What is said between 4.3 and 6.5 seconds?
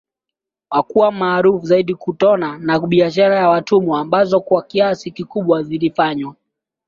kwa kiasi kikubwa zilifanywa